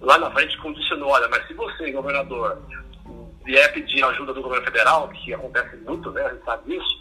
[0.00, 2.60] lá na frente condicionou, olha, mas se você, governador,
[3.44, 6.99] vier pedir ajuda do governo federal, que acontece muito, né, a gente sabe disso,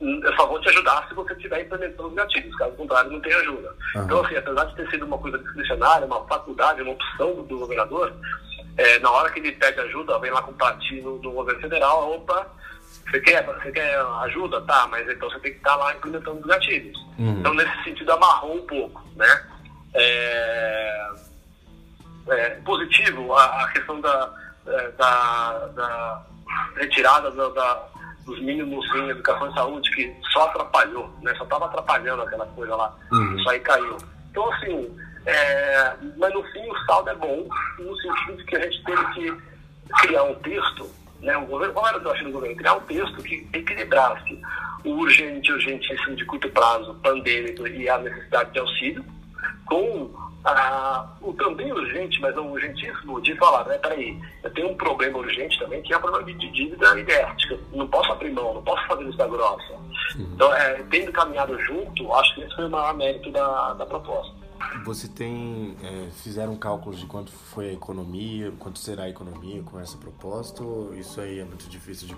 [0.00, 3.34] eu só vou te ajudar se você estiver implementando os gatilhos, caso contrário, não tem
[3.34, 3.74] ajuda.
[3.94, 4.02] Uhum.
[4.04, 7.58] Então, assim, apesar de ter sido uma coisa discricionária, uma faculdade, uma opção do, do
[7.58, 8.14] governador,
[8.78, 12.12] é, na hora que ele pede ajuda, vem lá com o partido do governo federal,
[12.14, 12.46] opa,
[13.10, 14.60] você quer, você quer ajuda?
[14.62, 16.98] Tá, mas então você tem que estar lá implementando os gatilhos.
[17.18, 17.40] Uhum.
[17.40, 19.46] Então, nesse sentido, amarrou um pouco, né?
[19.94, 21.10] É,
[22.28, 24.32] é positivo a, a questão da,
[24.66, 26.26] é, da, da
[26.76, 27.88] retirada da, da
[28.24, 31.34] dos mínimos em educação e saúde, que só atrapalhou, né?
[31.36, 32.94] Só estava atrapalhando aquela coisa lá.
[33.12, 33.36] Uhum.
[33.38, 33.96] Isso aí caiu.
[34.30, 38.60] Então, assim, é, mas no fim o saldo é bom, no sentido de que a
[38.60, 39.36] gente teve que
[40.00, 41.36] criar um texto, né?
[41.36, 42.56] O governo, qual era o desafio do governo?
[42.56, 44.40] Criar um texto que equilibrasse
[44.84, 49.04] o urgente, urgentíssimo de curto prazo, pandêmico e a necessidade de auxílio,
[49.70, 50.10] com
[50.44, 55.18] ah, o também urgente, mas não urgentíssimo, de falar, né, peraí, eu tenho um problema
[55.18, 57.58] urgente também, que é o problema de dívida idética.
[57.72, 59.72] Não posso abrir mão, não posso fazer da grossa.
[60.16, 60.30] Uhum.
[60.34, 64.34] Então, é, tendo caminhado junto, acho que esse foi o maior mérito da, da proposta.
[64.84, 69.78] Você tem, é, fizeram cálculos de quanto foi a economia, quanto será a economia com
[69.78, 72.16] essa proposta, ou isso aí é muito difícil de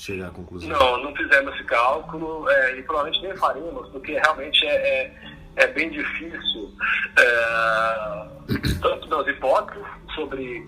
[0.00, 0.68] chegar à conclusão?
[0.68, 5.66] Não, não fizemos esse cálculo, é, e provavelmente nem faremos, porque realmente é, é é
[5.68, 6.72] bem difícil,
[7.18, 8.28] é,
[8.80, 10.66] tanto das hipóteses sobre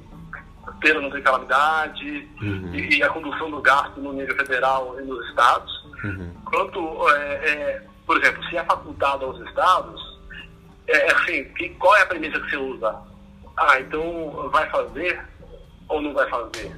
[0.81, 2.75] ter ou não ter calamidade uhum.
[2.75, 5.73] e, e, a condução do gasto no nível federal e nos estados,
[6.05, 6.33] uhum.
[6.45, 10.01] quanto, é, é, por exemplo, se é facultado aos estados,
[10.87, 12.97] é, é assim, que, qual é a premissa que você usa?
[13.57, 15.21] Ah, então vai fazer
[15.89, 16.75] ou não vai fazer?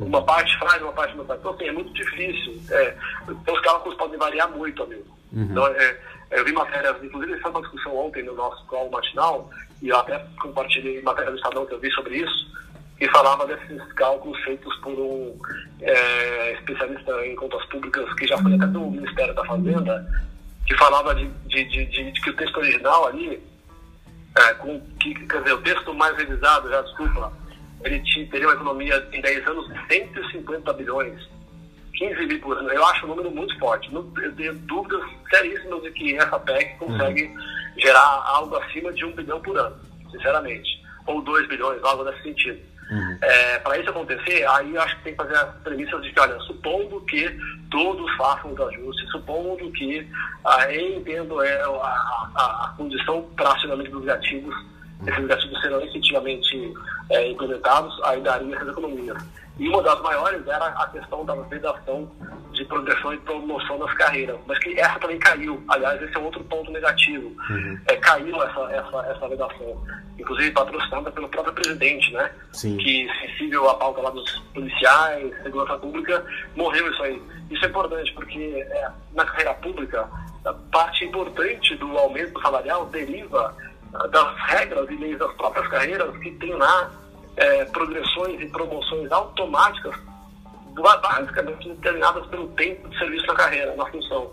[0.00, 1.38] Uma parte faz, uma parte não faz.
[1.38, 2.60] Então, assim, é muito difícil.
[2.70, 2.96] É,
[3.28, 5.06] então, os cálculos podem variar muito, amigo.
[5.32, 5.42] Uhum.
[5.50, 9.50] Então, é, eu vi matérias, inclusive foi uma discussão ontem no nosso call matinal,
[9.82, 12.52] e eu até compartilhei matéria do Estadão que eu vi sobre isso,
[12.98, 15.38] que falava desses cálculos feitos por um
[15.80, 20.24] é, especialista em contas públicas, que já foi até do Ministério da Fazenda,
[20.66, 23.42] que falava de, de, de, de, que o texto original ali,
[24.36, 27.32] é, com, que, quer dizer, o texto mais revisado, já desculpa,
[27.84, 31.34] ele teria uma economia em 10 anos de 150 bilhões
[31.94, 33.92] 15 bi por ano, eu acho um número muito forte.
[33.92, 37.80] eu tenho dúvidas seríssimas de que essa PEC consegue uhum.
[37.80, 39.76] gerar algo acima de um bilhão por ano,
[40.10, 40.82] sinceramente.
[41.06, 42.58] Ou 2 bilhões, algo nesse sentido.
[42.90, 43.18] Uhum.
[43.22, 46.20] É, Para isso acontecer, aí eu acho que tem que fazer as premissas de que,
[46.20, 47.38] olha, supondo que
[47.70, 50.08] todos façam os ajustes, supondo que,
[50.44, 55.08] ah, entendo é, a, a, a condição para acionamento dos uhum.
[55.08, 56.74] esses gatilhos serão efetivamente
[57.10, 59.22] é, implementados, aí daria essas economias.
[59.58, 62.10] E uma das maiores era a questão da vedação
[62.52, 64.36] de progressão e promoção das carreiras.
[64.46, 65.62] Mas que essa também caiu.
[65.68, 67.32] Aliás, esse é outro ponto negativo.
[67.50, 67.80] Uhum.
[67.86, 69.84] É, caiu essa, essa, essa vedação.
[70.18, 72.30] Inclusive patrocinada pelo próprio presidente, né?
[72.52, 72.76] Sim.
[72.78, 76.24] Que, sensível à pauta lá dos policiais, segurança pública,
[76.56, 77.22] morreu isso aí.
[77.50, 80.08] Isso é importante, porque é, na carreira pública,
[80.72, 83.56] parte importante do aumento salarial deriva
[83.94, 86.90] ah, das regras e leis das próprias carreiras que tem lá
[87.36, 89.94] é, progressões e promoções automáticas,
[90.74, 94.32] basicamente determinadas pelo tempo de serviço na carreira, na função.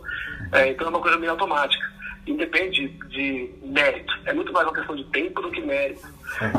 [0.51, 1.91] É, então é uma coisa meio automática.
[2.27, 4.13] Independe de mérito.
[4.25, 6.07] É muito mais uma questão de tempo do que mérito.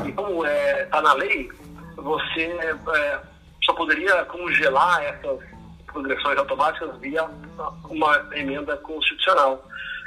[0.07, 1.51] E como está é, tá na lei,
[1.97, 3.21] você é,
[3.65, 5.41] só poderia congelar essas
[5.87, 7.25] progressões automáticas via
[7.89, 9.65] uma emenda constitucional.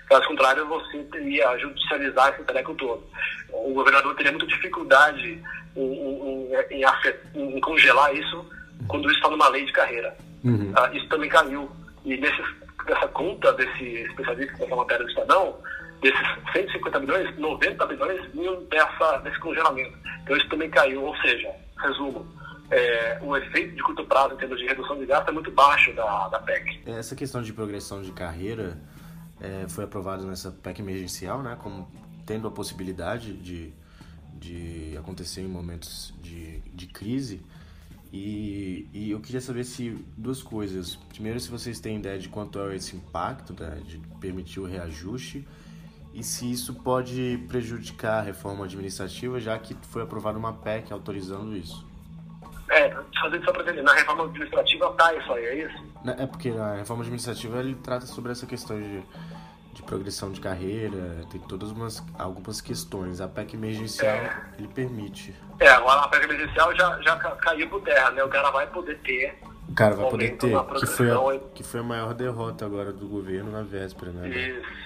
[0.08, 3.04] Caso contrário, você teria judicializar esse treco todo.
[3.52, 5.42] O governador teria muita dificuldade
[5.76, 8.46] em, em, em, em congelar isso
[8.88, 10.16] quando isso está numa lei de carreira.
[10.44, 10.72] Uhum.
[10.76, 11.70] Ah, isso também caiu.
[12.04, 12.42] E nesse,
[12.88, 15.56] nessa conta desse especialista dessa matéria do Estadão,
[16.02, 19.98] desses 150 milhões, 90 milhões vinham dessa, desse congelamento.
[20.24, 21.04] Então isso também caiu.
[21.04, 22.26] Ou seja, resumo,
[22.72, 25.94] é, o efeito de curto prazo em termos de redução de gasto é muito baixo
[25.94, 26.82] da, da PEC.
[26.86, 28.78] Essa questão de progressão de carreira
[29.42, 31.90] é, foi aprovada nessa PEC emergencial, né, como
[32.26, 33.72] tendo a possibilidade de,
[34.46, 37.42] de acontecer em momentos de, de crise.
[38.14, 40.96] E, e, eu queria saber se duas coisas.
[40.96, 45.46] Primeiro, se vocês têm ideia de quanto é esse impacto né, de permitir o reajuste
[46.14, 51.58] e se isso pode prejudicar a reforma administrativa, já que foi aprovada uma PEC autorizando
[51.58, 51.86] isso.
[52.70, 52.90] É,
[53.22, 55.84] fazer só para entender, na reforma administrativa tá isso aí, é isso?
[56.18, 59.04] É porque a reforma administrativa ele trata sobre essa questão de,
[59.76, 63.20] de progressão de carreira, tem todas umas, algumas questões.
[63.20, 64.46] A PEC emergencial é.
[64.58, 65.36] ele permite.
[65.60, 68.24] É, agora a PEC emergencial já, já caiu por terra, né?
[68.24, 69.38] O cara vai poder ter.
[69.68, 73.08] O cara vai poder ter, que foi, a, que foi a maior derrota agora do
[73.08, 74.30] governo na véspera, né?
[74.30, 74.86] Isso.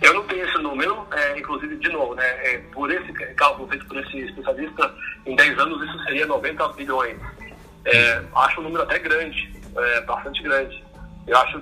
[0.00, 3.86] Eu não tenho esse número, é, inclusive, de novo, né, é, por esse cálculo feito
[3.86, 4.94] por esse especialista,
[5.26, 7.18] em 10 anos isso seria 90 bilhões.
[7.84, 10.82] É, acho um número até grande, é, bastante grande.
[11.26, 11.60] Eu acho,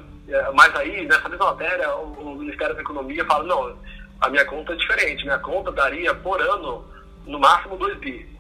[0.54, 3.78] mas aí, nessa mesma matéria, o, Ministério da Economia fala, não,
[4.20, 6.84] a minha conta é diferente, minha conta daria por ano,
[7.26, 8.36] no máximo 2 bi.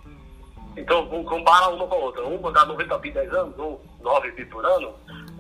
[0.76, 2.24] Então, compara uma com a outra.
[2.24, 4.94] Uma dá 90 bi 10 anos, ou 9 bi por ano,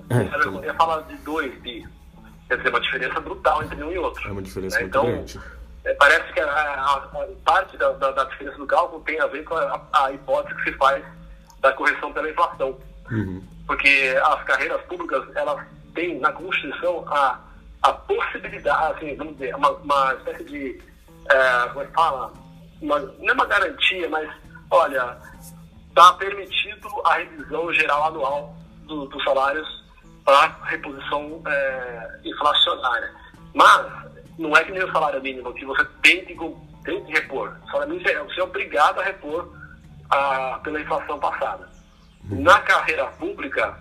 [0.08, 1.86] é, o Ministério da Economia fala de 2 bi.
[2.48, 4.28] Quer dizer, uma diferença brutal entre um e outro.
[4.28, 4.82] É uma diferença né?
[4.82, 5.40] muito então, grande.
[5.84, 9.26] É, parece que a, a, a parte da, da, da, diferença do cálculo tem a
[9.26, 11.04] ver com a, a, hipótese que se faz
[11.60, 12.76] da correção pela inflação.
[13.10, 13.42] Uhum.
[13.66, 15.64] Porque as carreiras públicas, elas
[15.96, 17.40] têm na Constituição a,
[17.82, 20.80] a possibilidade, assim, vamos dizer, uma, uma espécie de,
[21.28, 22.32] é, como é que fala?
[22.80, 24.30] Uma, não é uma garantia, mas,
[24.70, 25.16] olha,
[25.88, 28.54] está permitido a revisão geral anual
[28.84, 29.66] do, dos salários
[30.24, 33.12] para reposição é, inflacionária.
[33.54, 33.86] Mas
[34.38, 36.36] não é que nem o salário mínimo, que você tem que,
[36.84, 37.56] tem que repor.
[37.64, 39.50] O salário mínimo é, você é obrigado a repor
[40.10, 41.68] a, pela inflação passada.
[42.24, 43.78] Na carreira pública,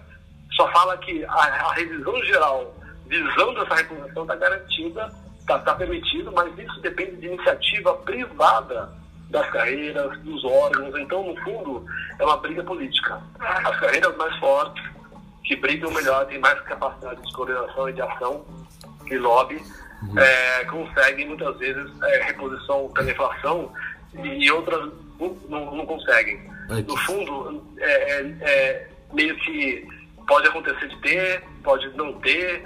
[0.55, 2.73] só fala que a, a revisão geral
[3.07, 8.91] visando essa reposição está garantida, está tá permitido, mas isso depende de iniciativa privada
[9.29, 10.95] das carreiras, dos órgãos.
[10.97, 11.85] Então, no fundo,
[12.19, 13.21] é uma briga política.
[13.39, 14.83] As carreiras mais fortes
[15.43, 18.45] que brigam melhor, têm mais capacidade de coordenação e de ação
[19.05, 19.61] e lobby,
[20.01, 20.19] uhum.
[20.19, 23.71] é, conseguem muitas vezes é, reposição pela inflação
[24.15, 24.91] e outras
[25.47, 26.49] não, não, conseguem.
[26.87, 29.87] No fundo, é, é, é, meio que
[30.27, 32.63] pode acontecer de ter, pode não ter,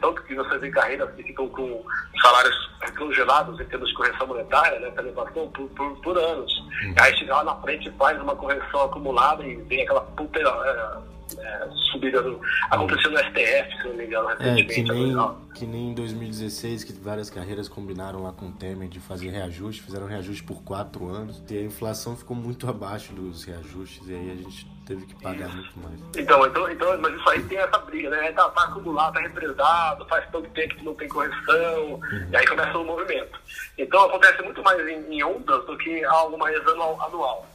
[0.00, 1.84] tanto que você vê carreiras que ficam com
[2.22, 6.52] salários congelados em termos de correção monetária, né, pela inflação, por, por, por anos.
[6.58, 6.94] Uhum.
[6.98, 11.68] Aí chega lá na frente faz uma correção acumulada e vem aquela puta é, é,
[11.90, 14.72] subida do, aconteceu no STF, se não me engano, recentemente.
[14.72, 18.88] É, que nem, que nem em 2016, que várias carreiras combinaram lá com o Temer
[18.88, 23.44] de fazer reajuste, fizeram reajuste por quatro anos, e a inflação ficou muito abaixo dos
[23.44, 26.00] reajustes, e aí a gente teve que pagar muito mais.
[26.16, 28.32] Então, então, então, mas isso aí tem essa briga, né?
[28.32, 32.28] Tá, tá acumulado, tá represado, faz tanto tempo que não tem correção, uhum.
[32.30, 33.38] e aí começa o movimento.
[33.76, 37.00] Então acontece muito mais em, em ondas do que algo mais anual.
[37.02, 37.46] anual.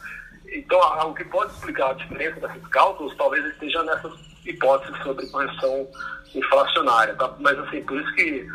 [0.54, 4.12] Então, o que pode explicar a diferença desses cálculos talvez esteja nessas
[4.46, 5.88] hipóteses sobre correção
[6.36, 7.16] inflacionária.
[7.16, 7.34] Tá?
[7.40, 8.46] Mas, assim, por isso que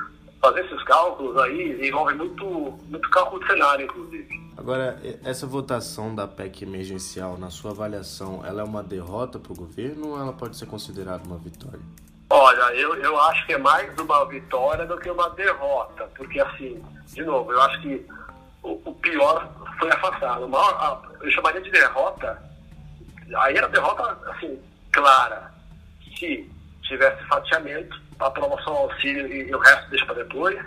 [0.46, 2.44] fazer esses cálculos aí envolve muito,
[2.88, 4.46] muito cálculo de cenário, inclusive.
[4.56, 9.56] Agora, essa votação da PEC emergencial, na sua avaliação, ela é uma derrota para o
[9.56, 11.80] governo ou ela pode ser considerada uma vitória?
[12.30, 16.82] Olha, eu, eu acho que é mais uma vitória do que uma derrota, porque, assim,
[17.06, 18.06] de novo, eu acho que
[18.62, 20.48] o, o pior foi afastado.
[20.48, 22.42] Maior, a, eu chamaria de derrota,
[23.36, 24.58] aí era derrota, assim,
[24.92, 25.52] clara.
[26.16, 26.50] Se
[26.82, 30.58] tivesse fatiamento, a promoção ao auxílio e, e o resto deixa para depois,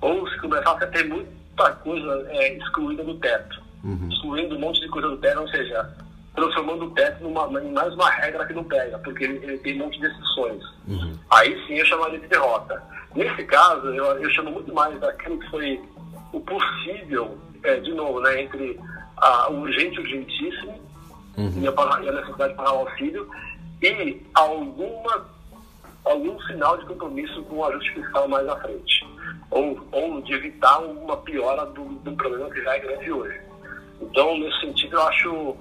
[0.00, 3.62] ou se começasse a ter muita coisa é, excluída do teto.
[3.84, 4.08] Uhum.
[4.10, 5.88] Excluindo um monte de coisa do teto, ou seja,
[6.34, 9.74] transformando o teto numa, em mais uma regra que não pega, porque ele, ele tem
[9.74, 10.62] um monte de exceções.
[10.88, 11.18] Uhum.
[11.30, 12.82] Aí sim eu chamaria de derrota.
[13.14, 15.80] Nesse caso, eu, eu chamo muito mais daquilo que foi
[16.32, 18.80] o possível, é, de novo, né, entre
[19.18, 20.80] a, o urgente urgentíssimo
[21.36, 21.62] uhum.
[21.62, 23.28] e, a, e, a, necessidade de pagar o auxílio
[23.82, 25.26] e alguma,
[26.04, 29.06] algum sinal de compromisso com o ajuste fiscal mais à frente.
[29.50, 33.40] Ou, ou de evitar uma piora do, do problema que já é grande hoje.
[34.00, 35.56] Então, nesse sentido, eu acho,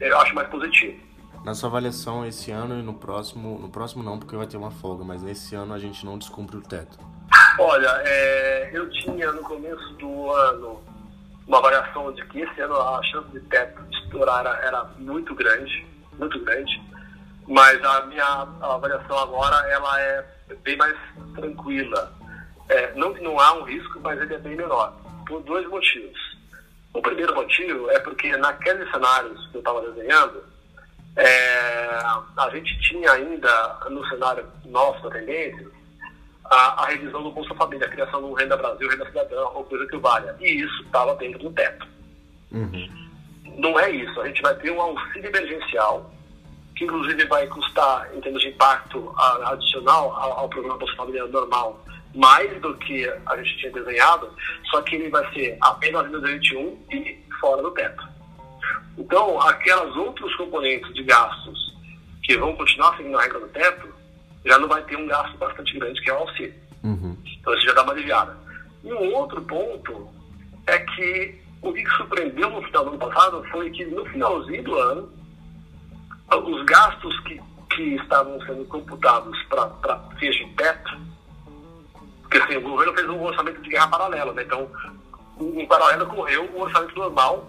[0.00, 1.08] eu acho mais positivo.
[1.44, 4.70] Na sua avaliação esse ano e no próximo, no próximo não, porque vai ter uma
[4.70, 6.98] folga, mas nesse ano a gente não descumpre o teto.
[7.58, 10.82] Olha, é, eu tinha no começo do ano
[11.46, 15.86] uma avaliação de que esse ano a chance de teto estourar era, era muito grande,
[16.18, 16.82] muito grande,
[17.48, 20.24] mas a minha avaliação agora ela é
[20.62, 20.96] bem mais
[21.34, 22.12] tranquila.
[22.68, 24.94] É, não que não há um risco, mas ele é bem menor,
[25.26, 26.36] por dois motivos.
[26.92, 30.44] O primeiro motivo é porque naqueles cenários que eu estava desenhando,
[31.16, 31.88] é,
[32.36, 35.66] a gente tinha ainda no cenário nosso da tendência
[36.50, 39.86] a, a, revisão do Bolsa Família, a criação do Renda Brasil, Renda Cidadã, ou coisa
[39.86, 40.34] que valha.
[40.40, 41.86] E isso estava dentro do teto.
[42.52, 42.88] Uhum.
[43.56, 44.20] Não é isso.
[44.20, 46.10] A gente vai ter um auxílio emergencial,
[46.78, 49.12] que inclusive vai custar, em termos de impacto
[49.46, 54.32] adicional ao, ao programa Bolsa Família normal, mais do que a gente tinha desenhado,
[54.70, 58.08] só que ele vai ser apenas em 2021 e fora do teto.
[58.96, 61.76] Então, aquelas outros componentes de gastos
[62.22, 63.88] que vão continuar seguindo a regra do teto,
[64.44, 66.54] já não vai ter um gasto bastante grande, que é o auxílio.
[66.84, 67.16] Uhum.
[67.40, 68.36] Então, isso já dá uma aliviada.
[68.84, 70.08] E um outro ponto
[70.66, 74.76] é que o que surpreendeu no final do ano passado foi que no finalzinho do
[74.76, 75.17] ano,
[76.36, 80.98] os gastos que, que estavam sendo computados para fecho de teto,
[82.22, 84.42] porque assim, o governo fez um orçamento de guerra paralelo, né?
[84.42, 84.68] Então,
[85.40, 87.48] em paralelo correu o orçamento normal,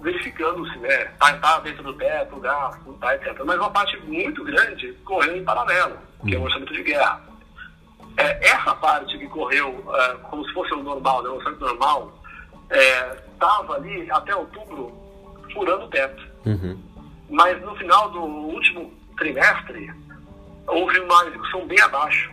[0.00, 3.40] verificando se né, tá, tá dentro do teto, o gasto, tá, etc.
[3.44, 5.96] Mas uma parte muito grande correu em paralelo,
[6.26, 7.20] que é o orçamento de guerra.
[8.16, 12.12] É, essa parte que correu é, como se fosse o normal, né, o orçamento normal,
[13.32, 14.92] estava é, ali até outubro
[15.52, 16.22] furando o teto.
[16.46, 16.89] Uhum.
[17.30, 19.90] Mas no final do último trimestre,
[20.66, 22.30] houve uma execução bem abaixo.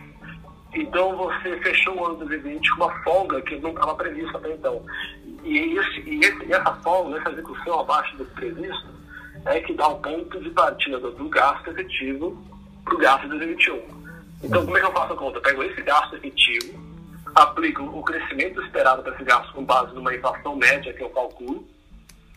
[0.74, 4.52] Então você fechou o ano de 2020 com uma folga que não estava prevista até
[4.52, 4.84] então.
[5.44, 8.88] E, esse, e, esse, essa folga, essa execução abaixo do previsto,
[9.46, 12.36] é que dá o ponto de partida do gasto efetivo
[12.84, 13.98] para o gasto de 2021.
[14.42, 15.38] Então, como é que eu faço a conta?
[15.38, 16.78] Eu pego esse gasto efetivo,
[17.34, 21.66] aplico o crescimento esperado para esse gasto com base numa inflação média que eu calculo.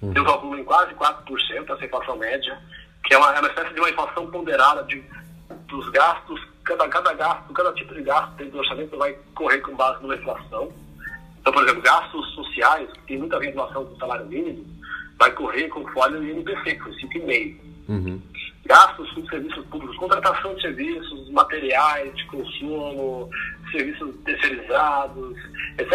[0.02, 0.14] Uhum.
[0.16, 2.58] Eu calculo em quase 4% essa inflação média,
[3.06, 5.04] que é uma, é uma espécie de uma inflação ponderada de,
[5.68, 9.76] dos gastos cada, cada gasto, cada tipo de gasto dentro do orçamento vai correr com
[9.76, 10.72] base numa inflação.
[11.40, 14.66] Então, por exemplo, gastos sociais, que tem muita relação com o salário mínimo,
[15.18, 17.58] vai correr conforme o INPC, que foi 5,5.
[17.90, 18.22] Uhum.
[18.66, 23.30] Gastos com serviços públicos, contratação de serviços, materiais de consumo,
[23.72, 25.38] serviços terceirizados,
[25.80, 25.94] etc.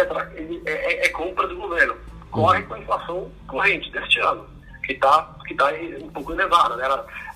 [0.65, 1.95] É, é, é compra do governo.
[2.31, 2.67] Corre uhum.
[2.67, 4.45] com a inflação corrente deste ano,
[4.83, 6.75] que está que tá um pouco elevada.
[6.75, 6.85] Né?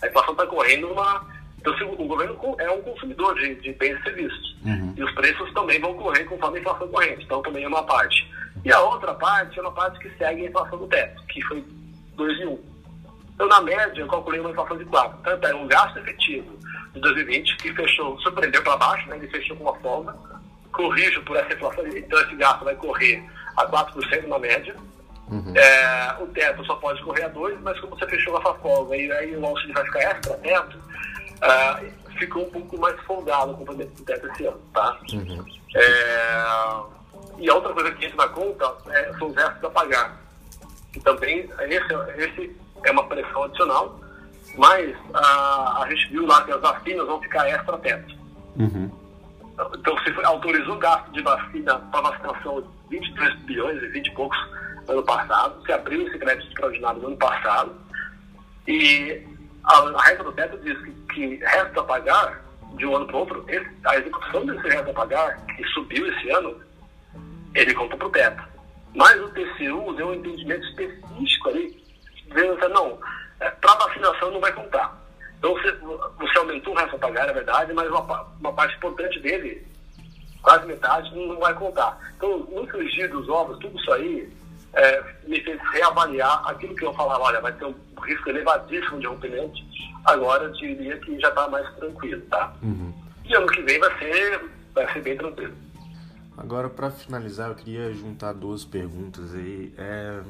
[0.02, 1.26] A inflação está correndo uma
[1.62, 4.58] então, o governo é um consumidor de, de bens e serviços.
[4.66, 4.94] Uhum.
[4.98, 7.24] E os preços também vão correr conforme a inflação corrente.
[7.24, 8.28] Então, também é uma parte.
[8.66, 11.64] E a outra parte é uma parte que segue a inflação do teto, que foi
[12.16, 12.60] 2 e 1.
[13.36, 15.18] Então, na média, eu calculei uma inflação de 4.
[15.22, 16.60] Então, pego um gasto efetivo
[16.94, 19.18] de 2020, que fechou, surpreendeu para baixo, né?
[19.18, 20.16] ele fechou com uma folga,
[20.72, 23.24] corrijo por essa inflação, então esse gasto vai correr
[23.58, 24.76] a 4% na média.
[25.30, 25.54] Uhum.
[25.56, 29.12] É, o teto só pode correr a 2%, mas como você fechou essa folga e
[29.12, 33.92] aí o auxílio vai ficar extra teto, uh, ficou um pouco mais folgado o complemento
[33.94, 35.00] do teto esse ano, tá?
[35.14, 35.46] Uhum.
[35.74, 36.44] É,
[37.38, 40.22] e a outra coisa que entra na conta é, são os restos a pagar.
[40.92, 44.00] Que também, esse, esse é uma pressão adicional,
[44.58, 48.16] mas a, a gente viu lá que as vacinas vão ficar extra teto.
[48.58, 48.92] Uhum.
[49.74, 54.38] Então, se autorizou gasto de vacina para vacinação 23 bilhões e 20 e poucos
[54.88, 57.76] no ano passado, se abriu esse crédito extraordinário no ano passado,
[58.68, 59.24] e
[59.64, 62.44] a, a regra do teto diz que, que resto a pagar
[62.76, 66.08] de um ano para o outro, esse, a execução desse resto a pagar, que subiu
[66.08, 66.62] esse ano,
[67.56, 68.44] ele conta para o teto.
[68.96, 71.84] Mas o TCU deu um entendimento específico ali,
[72.28, 73.00] dizendo assim, não,
[73.40, 75.00] é, para vacinação não vai contar.
[75.38, 79.20] Então você, você aumentou o resto a pagar, é verdade, mas uma, uma parte importante
[79.20, 79.66] dele,
[80.42, 81.98] quase metade, não, vai contar.
[82.18, 84.32] Então, no frigir dos ovos, tudo isso aí,
[84.74, 89.08] é, me fez reavaliar aquilo que eu falava, olha, vai ter um risco elevadíssimo de
[89.08, 89.62] rompimento,
[90.06, 92.54] agora eu diria que já está mais tranquilo, tá?
[92.62, 92.94] Uhum.
[93.26, 95.54] E ano que vem vai ser, vai ser bem tranquilo.
[96.38, 99.74] Agora, para finalizar, eu queria juntar duas perguntas aí.
[99.78, 100.22] É,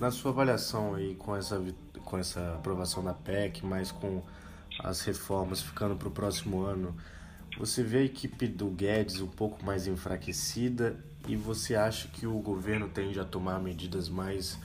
[0.00, 1.62] na sua avaliação aí com essa,
[2.04, 4.22] com essa aprovação da PEC, mas com
[4.82, 6.96] as reformas ficando para o próximo ano,
[7.56, 10.96] você vê a equipe do Guedes um pouco mais enfraquecida
[11.26, 14.58] e você acha que o governo tende a tomar medidas mais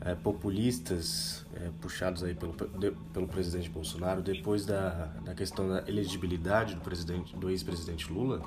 [0.00, 5.84] é, populistas é, puxados aí pelo, de, pelo presidente Bolsonaro depois da, da questão da
[5.88, 8.42] elegibilidade do presidente do ex-presidente Lula?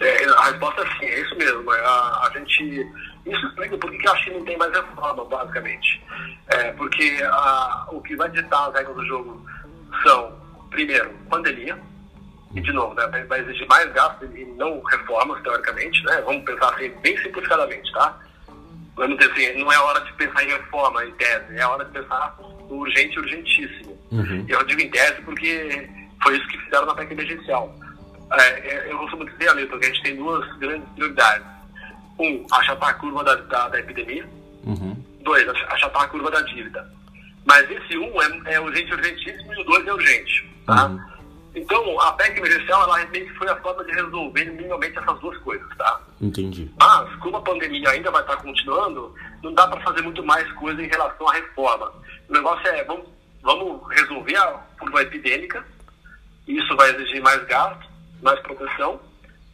[0.00, 1.72] É, a resposta é sim, é isso mesmo.
[1.72, 2.86] É, a, a gente
[3.26, 6.02] isso explica por que a China não tem mais reforma, basicamente.
[6.48, 9.44] É, porque a, o, que vai ditar as regras do jogo
[10.02, 10.32] são,
[10.70, 11.80] primeiro, pandemia,
[12.56, 16.22] e de novo, né, vai exigir mais gastos e não reformas, teoricamente, né?
[16.22, 18.18] Vamos pensar assim, bem simplificadamente, tá?
[18.96, 21.92] Vamos dizer assim, não é hora de pensar em reforma, em tese, é hora de
[21.92, 23.98] pensar no urgente e urgentíssimo.
[24.10, 24.46] Uhum.
[24.48, 25.86] Eu digo em tese porque
[26.22, 27.74] foi isso que fizeram na PEC emergencial.
[28.32, 31.46] É, é, eu costumo dizer, Alito, que a gente tem duas grandes prioridades.
[32.18, 34.26] Um, achatar a curva da, da, da epidemia.
[34.64, 34.96] Uhum.
[35.20, 36.90] Dois, achatar a curva da dívida.
[37.44, 40.50] Mas esse um é, é urgente urgentíssimo e o dois é urgente.
[40.64, 40.86] Tá?
[40.86, 41.15] Uhum.
[41.56, 45.66] Então, a PEC emergencial, ela realmente foi a forma de resolver minimamente essas duas coisas,
[45.78, 46.02] tá?
[46.20, 46.70] Entendi.
[46.78, 50.82] Mas, como a pandemia ainda vai estar continuando, não dá para fazer muito mais coisa
[50.82, 51.90] em relação à reforma.
[52.28, 53.06] O negócio é, vamos,
[53.42, 54.46] vamos resolver a
[54.78, 55.64] curva epidêmica,
[56.46, 57.88] isso vai exigir mais gasto,
[58.22, 59.00] mais proteção,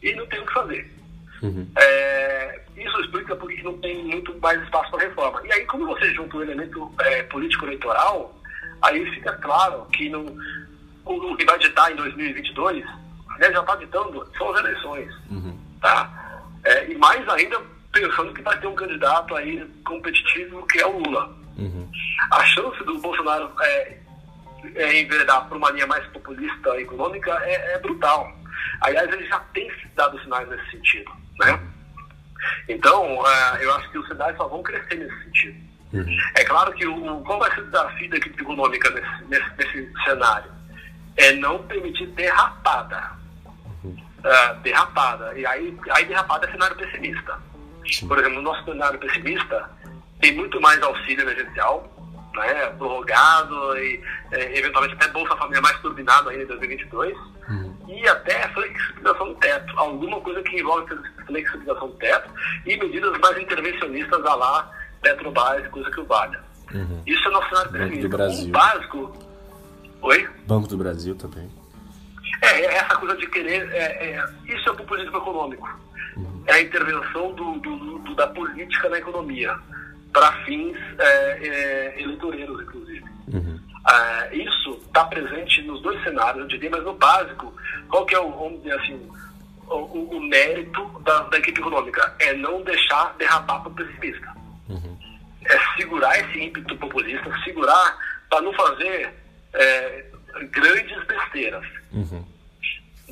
[0.01, 0.93] e não tem o que fazer.
[1.41, 1.65] Uhum.
[1.77, 5.41] É, isso explica porque não tem muito mais espaço para reforma.
[5.45, 8.35] E aí, como você junta o elemento é, político-eleitoral,
[8.81, 10.25] aí fica claro que não,
[11.05, 15.13] o, que vai ditar em 2022, né, já está ditando, são as eleições.
[15.29, 15.57] Uhum.
[15.81, 16.09] Tá?
[16.63, 20.99] É, e mais ainda pensando que vai ter um candidato aí competitivo que é o
[20.99, 21.35] Lula.
[21.57, 21.89] Uhum.
[22.31, 23.97] A chance do Bolsonaro é,
[24.75, 28.31] é enveredar por uma linha mais populista econômica é, é brutal.
[28.81, 31.11] Aliás, ele já tem dado sinais nesse sentido.
[31.39, 31.59] Né?
[32.67, 35.73] Então, uh, eu acho que os sinais só vão crescer nesse sentido.
[35.93, 36.17] Uhum.
[36.35, 40.03] É claro que o, qual vai ser o desafio da equipe econômica nesse, nesse, nesse
[40.03, 40.51] cenário?
[41.17, 43.11] É não permitir derrapada.
[43.83, 45.37] Uh, derrapada.
[45.37, 47.39] E aí, aí derrapada é cenário pessimista.
[47.91, 48.07] Sim.
[48.07, 49.69] Por exemplo, no nosso cenário pessimista,
[50.21, 51.93] tem muito mais auxílio emergencial,
[52.33, 54.01] né, prorrogado e
[54.31, 57.15] é, eventualmente até Bolsa Família mais turbinado ainda em 2022
[57.49, 57.77] uhum.
[57.87, 60.95] e até flexibilização do teto, alguma coisa que envolve
[61.27, 62.29] flexibilização do teto
[62.65, 66.41] e medidas mais intervencionistas a lá Petrobras, coisa que o valha.
[66.73, 67.03] Uhum.
[67.05, 68.47] Isso é nosso cenário Brasil.
[68.47, 69.32] O básico...
[70.03, 70.29] Oi?
[70.45, 71.49] Banco do Brasil também.
[72.41, 73.71] É, é essa coisa de querer...
[73.71, 75.67] É, é, isso é o populismo econômico.
[76.17, 76.43] Uhum.
[76.45, 79.57] É a intervenção do, do, do, da política na economia
[80.11, 83.05] para fins é, é, eleitoreiros, inclusive.
[83.33, 83.59] Uhum.
[83.89, 87.53] É, isso está presente nos dois cenários, eu diria, mas no básico,
[87.89, 89.09] qual que é o, vamos dizer assim,
[89.67, 92.13] o, o mérito da, da, equipe econômica?
[92.19, 94.33] É não deixar derrapar para o pessimista.
[94.67, 94.97] Uhum.
[95.45, 97.97] É segurar esse ímpeto populista, segurar
[98.29, 99.22] para não fazer
[99.53, 100.05] é,
[100.51, 101.65] grandes besteiras.
[101.91, 102.25] Uhum.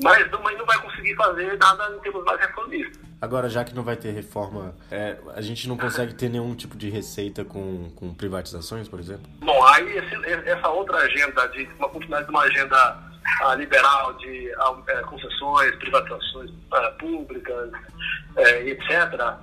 [0.02, 3.02] Mas, não, mas não vai conseguir fazer nada em termos mais reformistas.
[3.22, 6.76] Agora, já que não vai ter reforma, é, a gente não consegue ter nenhum tipo
[6.76, 9.30] de receita com, com privatizações, por exemplo?
[9.42, 10.16] Bom, aí esse,
[10.50, 12.98] essa outra agenda, de uma continuidade de uma agenda
[13.46, 17.72] uh, liberal de uh, concessões, privatizações uh, públicas,
[18.66, 19.38] etc.,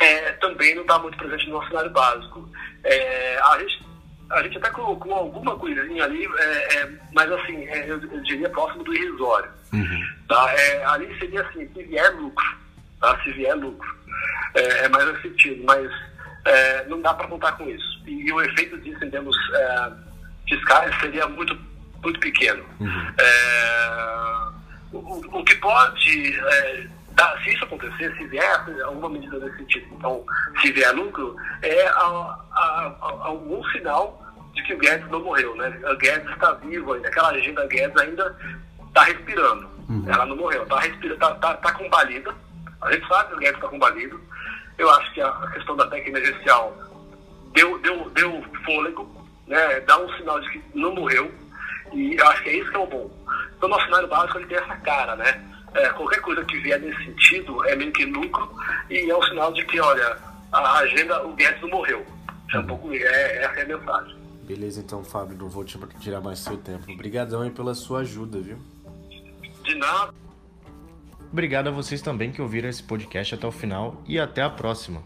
[0.00, 2.48] é, também não está muito presente no nosso cenário básico.
[2.84, 3.84] É, a, gente,
[4.30, 8.50] a gente até colocou alguma coisinha ali, é, é mas assim, é, eu, eu, diria
[8.50, 9.50] próximo do irrisório.
[9.72, 10.06] Uhum.
[10.28, 10.54] Tá?
[10.86, 12.58] ali seria assim, se vier lucro
[13.00, 13.18] tá?
[13.22, 13.96] se vier lucro.
[14.54, 15.90] É, é mais nesse sentido, mas
[16.44, 18.02] é, não dá para contar com isso.
[18.06, 19.90] E, e, o efeito disso em termos é,
[20.48, 21.58] fiscais seria muito,
[22.02, 22.64] muito pequeno.
[22.80, 23.12] Uhum.
[23.18, 24.48] É,
[24.92, 26.40] o, o, que pode,
[27.18, 30.24] dar, se isso acontecer, se vier alguma medida desse tipo, então,
[30.60, 34.22] se vier lucro, é a, a, a, algum sinal
[34.54, 35.68] de que o Guedes não morreu, né?
[35.90, 38.36] O Guedes está vivo ainda, aquela agenda Guedes ainda
[38.86, 39.68] está respirando.
[39.88, 40.04] Uhum.
[40.06, 42.34] Ela não morreu, está respirando, está tá, tá combalida
[42.80, 44.20] a gente sabe que o Guedes está combalido.
[44.76, 46.76] Eu acho que a questão da PEC emergencial
[47.52, 49.08] deu, deu, deu fôlego,
[49.46, 49.80] né?
[49.80, 51.32] dá um sinal de que não morreu.
[51.92, 53.10] E eu acho que é isso que é o bom.
[53.56, 55.44] Então, nosso cenário básico ele tem essa cara, né?
[55.78, 58.50] É, qualquer coisa que vier nesse sentido é meio que lucro
[58.90, 60.16] e é um sinal de que, olha,
[60.52, 62.04] a agenda, o Guedes não morreu.
[62.52, 64.16] É um pouco, é, essa é a mensagem.
[64.42, 66.90] Beleza, então, Fábio, não vou te tirar mais seu tempo.
[66.90, 68.58] Obrigadão aí pela sua ajuda, viu?
[69.62, 70.12] De nada.
[71.30, 75.02] Obrigado a vocês também que ouviram esse podcast até o final e até a próxima.